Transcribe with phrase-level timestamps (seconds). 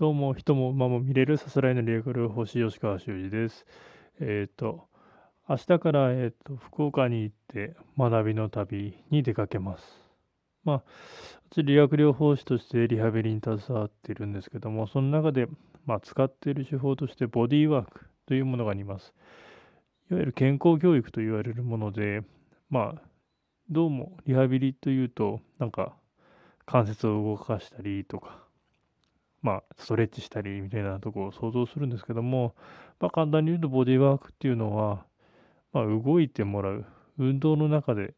[0.00, 3.66] どうも、人も馬も見れるさすらいの理学療法士吉川修司です。
[4.18, 4.88] えっ、ー、と、
[5.46, 9.84] 明日から、えーと、福岡に行って学びの旅に出かけます。
[10.64, 10.82] まあ、
[11.50, 15.48] 私、理学療法士としてリハビリに携わっているんですけども、その中で、
[15.84, 19.12] まあ、使っている手法としてボディーワークというものがあります。
[20.10, 22.22] いわゆる健康教育と言われるもので、
[22.70, 23.02] まあ、
[23.68, 25.92] どうもリハビリというと、なんか
[26.64, 28.48] 関節を動かしたりとか、
[29.42, 32.54] まあ、ストレッチしたりみたいなところを想像するんですけども、
[32.98, 35.04] まあ、簡単に言うとボディワークっていうのは、
[35.72, 36.84] まあ、動いてもらう、
[37.18, 38.14] 運動の中で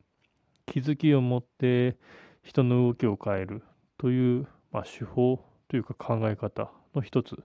[0.67, 1.97] 気づきを持って
[2.43, 3.63] 人の動きを変える
[3.99, 7.37] という、まあ、手法というか考え方の一つ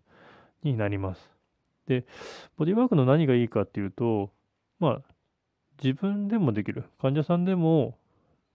[0.63, 1.29] になります。
[1.87, 2.05] で、
[2.57, 4.31] ボディワークの何がいいかっていうと、
[4.79, 5.01] まあ、
[5.81, 6.85] 自分でもできる。
[6.99, 7.97] 患者さんでも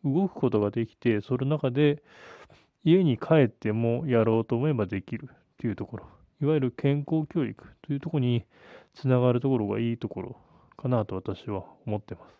[0.05, 2.03] 動くことができて、その中で
[2.85, 6.07] 家に帰ってもやろうと思えばできるっていうところ。
[6.41, 8.45] いわゆる健康教育というところに
[8.95, 10.37] つながるところがいいところ
[10.77, 12.35] かなと私は思ってます。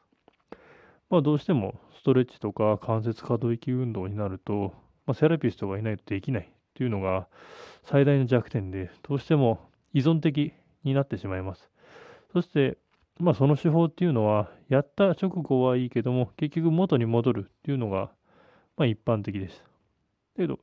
[1.09, 4.73] まあどうしてもストレッチとか関節可動域運動になると、
[5.07, 7.29] まあ、セラピストがいないとできないっていうのが
[7.85, 9.61] 最大の弱点で、どうしても
[9.93, 10.53] 依存的
[10.83, 11.71] になってしまいます。
[12.33, 12.79] そして
[13.21, 18.11] まあその手法っていうのは、やった直後はいいけども、結局元に戻るっていうのが、
[18.77, 19.63] まあ一般的です。
[20.37, 20.59] だけど、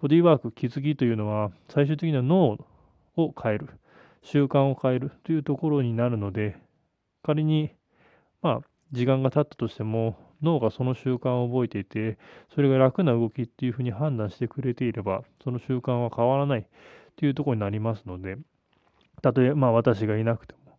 [0.00, 2.58] ボディーワーク、気づきというのは、最終的には脳
[3.16, 3.68] を変える、
[4.22, 6.56] 習慣を変えるというところになるので、
[7.22, 7.70] 仮に、
[8.42, 8.60] まあ、
[8.92, 12.18] 時間が経ったとしても、脳がその習慣を覚えていて、
[12.54, 16.66] それが楽な動きっていうふうに判断してくれていれば、その習慣は変わらない
[17.16, 18.36] というところになりますので、
[19.22, 20.78] たとえ、まあ私がいなくても、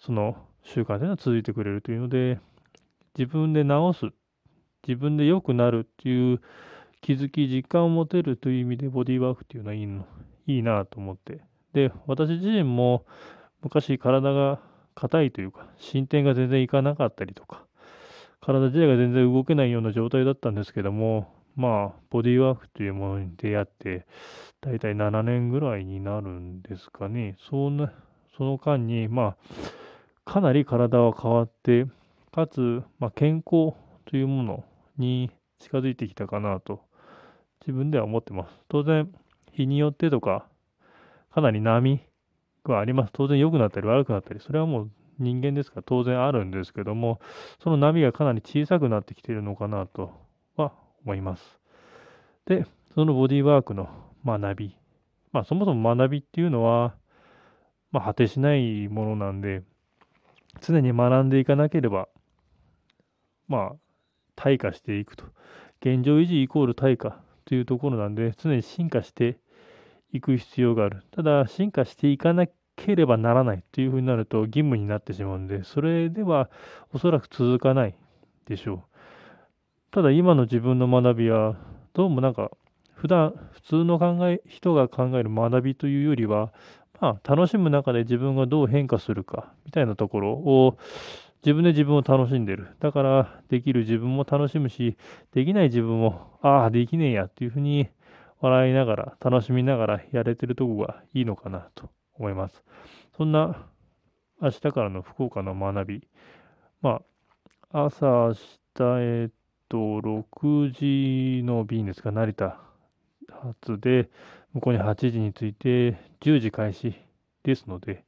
[0.00, 2.38] その習慣というのは続いてくれるというので、
[3.16, 4.06] 自分で直す、
[4.86, 6.40] 自分で良くなるっていう
[7.00, 10.06] 気づき、実感を持てるという意味でボディーワークっていうのはいいの
[10.46, 11.40] いいなと思って。
[11.72, 13.04] で、私自身も
[13.62, 14.60] 昔体が
[14.94, 17.64] 硬いというか、進展が全然いかなかったりとか、
[18.40, 24.06] 体自体が全然動けないような状態だったんですけども、まあ、ボディーワークというものに出会って、
[24.60, 27.36] だいたい7年ぐらいになるんですかね。
[27.38, 27.92] そんな、
[28.36, 29.36] その間に、ま
[30.26, 31.86] あ、かなり体は変わって、
[32.32, 33.74] かつ、まあ、健康
[34.06, 34.64] というもの
[34.96, 36.80] に近づいてきたかなと、
[37.60, 38.50] 自分では思ってます。
[38.68, 39.12] 当然、
[39.52, 40.46] 日によってとか、
[41.32, 42.00] かなり波
[42.64, 43.12] があります。
[43.12, 47.20] 当然良くなったり悪くなったり、それはもう人間ですから当然あるんですけども、
[47.62, 50.12] その波がかなり小さくなってきているのかなと
[50.56, 50.72] は
[51.04, 51.58] 思います。
[52.46, 53.88] で、そのボディーワークの
[54.24, 54.76] 学び。
[55.32, 56.94] まあそもそも学びっていうのは、
[57.92, 59.62] まあ果てしないものなんで、
[60.60, 62.08] 常に学んでいかなければ、
[63.46, 63.76] まあ、
[64.36, 65.24] 退化していくと。
[65.80, 67.20] 現状維持イコール退化
[67.50, 69.36] というところなんで、常に進化して
[70.12, 71.02] いく必要がある。
[71.10, 72.46] ただ、進化していかな
[72.76, 76.48] ければならないというふうになると義務になってしまうんで、それでは
[76.92, 77.96] おそらく続かない
[78.46, 78.98] でしょう。
[79.90, 81.56] ただ、今の自分の学びは、
[81.92, 82.52] どうもなんか、
[82.94, 86.52] 普段、普通の考え、人が考える学びというよりは、
[87.00, 90.78] まあ、楽しむ中で自分がどう変化するかみたいなところを
[91.44, 92.76] 自分で自分を楽しんでる。
[92.80, 94.96] だから、できる自分も楽しむし、
[95.32, 97.88] できない自分も、ああ、できねえやっていうふうに
[98.40, 102.62] 笑いながら、楽しみながらやれてるとこがいいのかなと思います。
[103.16, 103.66] そんな、
[104.40, 106.08] 明日からの福岡の学び。
[106.82, 107.00] ま
[107.72, 108.40] あ、朝、明日、
[109.00, 109.32] えっ
[109.68, 112.60] と、6時の便ですか、成田
[113.30, 114.10] 発で、
[114.52, 116.94] 向こうに8時に着いて、10時開始
[117.44, 118.04] ですので、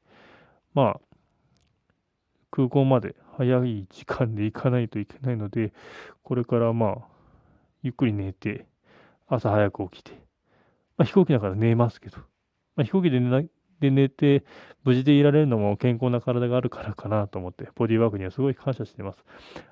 [0.74, 1.00] まあ、
[2.52, 5.72] 空港まで早い時間で行かないといけないので、
[6.22, 6.98] これからまあ、
[7.82, 8.66] ゆっくり寝て、
[9.26, 10.12] 朝早く起きて、
[10.98, 12.18] まあ、飛行機だから寝ますけど、
[12.76, 13.48] まあ、飛行機で寝
[13.80, 14.44] で寝て、
[14.84, 19.24] 無事でいられるのも健康な体があるからかなと思って、ボディーワークにはすごい感謝しています。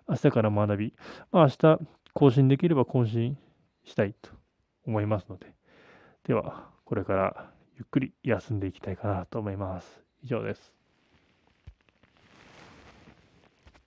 [0.08, 0.94] 明日から学び、
[1.30, 1.78] まあ、明日
[2.14, 3.38] 更新できれば更新
[3.84, 4.30] したいと
[4.86, 5.54] 思いますので、
[6.24, 10.02] では、これからゆっくり休んでいきたいかなと思います。
[10.22, 10.79] 以上です。